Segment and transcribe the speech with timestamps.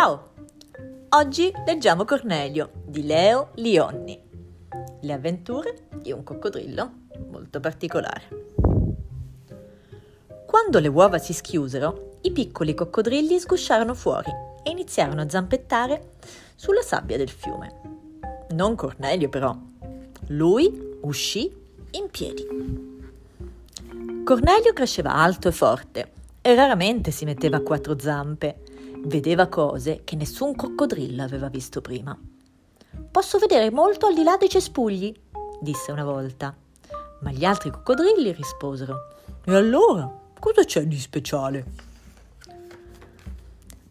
[0.00, 0.30] Ciao!
[1.10, 4.18] Oggi leggiamo Cornelio di Leo Lionni.
[5.02, 6.90] Le avventure di un coccodrillo
[7.28, 8.22] molto particolare.
[10.46, 14.30] Quando le uova si schiusero, i piccoli coccodrilli sgusciarono fuori
[14.62, 16.12] e iniziarono a zampettare
[16.54, 17.80] sulla sabbia del fiume.
[18.52, 19.54] Non Cornelio però.
[20.28, 21.54] Lui uscì
[21.90, 22.46] in piedi.
[24.24, 28.69] Cornelio cresceva alto e forte e raramente si metteva a quattro zampe.
[29.02, 32.16] Vedeva cose che nessun coccodrillo aveva visto prima.
[33.10, 35.12] Posso vedere molto al di là dei cespugli,
[35.60, 36.54] disse una volta.
[37.20, 39.08] Ma gli altri coccodrilli risposero.
[39.44, 41.64] E allora, cosa c'è di speciale?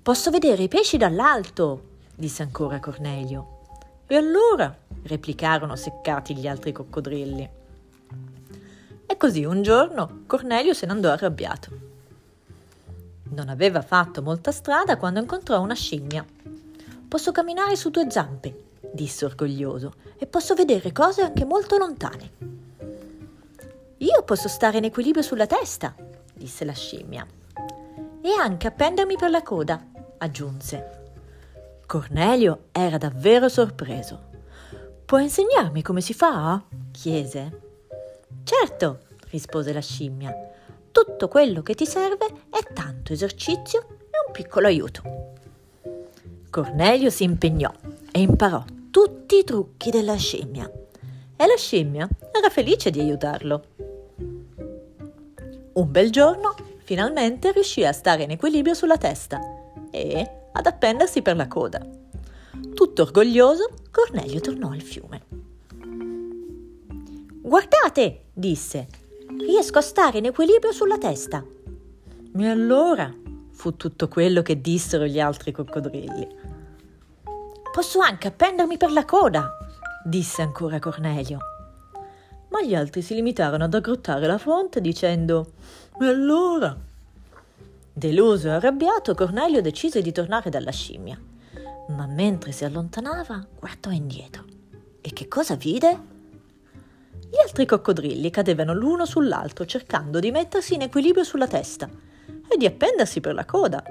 [0.01, 1.81] Posso vedere i pesci dall'alto,
[2.15, 3.57] disse ancora Cornelio.
[4.07, 4.75] E allora?
[5.03, 7.49] replicarono seccati gli altri coccodrilli.
[9.05, 11.88] E così un giorno Cornelio se ne andò arrabbiato.
[13.29, 16.25] Non aveva fatto molta strada quando incontrò una scimmia.
[17.07, 22.31] Posso camminare su due zampe, disse orgoglioso, e posso vedere cose anche molto lontane.
[23.97, 25.93] Io posso stare in equilibrio sulla testa,
[26.33, 27.25] disse la scimmia.
[28.21, 29.83] E anche appendermi per la coda,
[30.17, 30.97] aggiunse.
[31.85, 34.27] Cornelio era davvero sorpreso.
[35.05, 36.63] Puoi insegnarmi come si fa?
[36.91, 37.61] chiese.
[38.43, 40.33] Certo, rispose la scimmia.
[40.91, 45.01] Tutto quello che ti serve è tanto esercizio e un piccolo aiuto.
[46.49, 47.71] Cornelio si impegnò
[48.11, 50.69] e imparò tutti i trucchi della scimmia.
[51.35, 53.63] E la scimmia era felice di aiutarlo.
[55.73, 59.39] Un bel giorno, finalmente riuscì a stare in equilibrio sulla testa
[59.91, 61.85] e ad appendersi per la coda.
[62.73, 65.21] Tutto orgoglioso, Cornelio tornò al fiume.
[67.41, 68.87] Guardate, disse,
[69.39, 71.43] riesco a stare in equilibrio sulla testa.
[72.37, 73.13] E allora?
[73.51, 76.27] fu tutto quello che dissero gli altri coccodrilli.
[77.73, 79.49] Posso anche appendermi per la coda,
[80.03, 81.39] disse ancora Cornelio.
[82.49, 85.51] Ma gli altri si limitarono ad aggrottare la fronte dicendo
[85.99, 86.75] E allora?
[87.91, 91.19] Deluso e arrabbiato, Cornelio decise di tornare dalla scimmia.
[91.89, 94.45] Ma mentre si allontanava, guardò indietro.
[95.01, 96.18] E che cosa vide?
[97.29, 101.89] Gli altri coccodrilli cadevano l'uno sull'altro cercando di mettersi in equilibrio sulla testa
[102.47, 103.83] e di appendersi per la coda.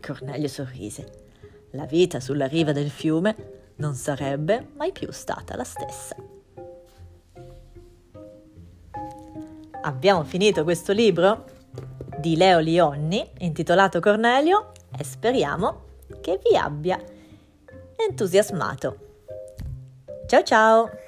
[0.00, 1.22] Cornelio sorrise.
[1.70, 6.14] La vita sulla riva del fiume non sarebbe mai più stata la stessa.
[9.82, 11.52] Abbiamo finito questo libro?
[12.24, 15.82] di Leo Lionni intitolato Cornelio e speriamo
[16.22, 16.98] che vi abbia
[17.96, 18.96] entusiasmato.
[20.26, 21.03] Ciao ciao!